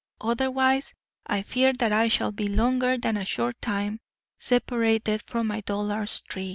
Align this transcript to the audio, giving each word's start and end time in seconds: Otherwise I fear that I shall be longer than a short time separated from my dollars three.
Otherwise 0.21 0.95
I 1.27 1.43
fear 1.43 1.73
that 1.73 1.91
I 1.91 2.07
shall 2.07 2.31
be 2.31 2.47
longer 2.47 2.97
than 2.97 3.17
a 3.17 3.23
short 3.23 3.61
time 3.61 3.99
separated 4.39 5.21
from 5.27 5.45
my 5.45 5.61
dollars 5.61 6.23
three. 6.27 6.49